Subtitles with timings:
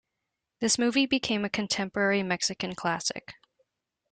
[0.61, 3.35] This movie became a contemporary Mexican classic.